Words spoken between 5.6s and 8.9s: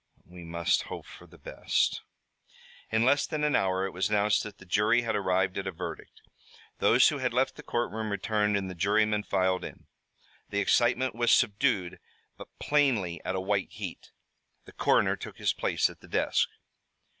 a verdict. Those who had left the courtroom returned and the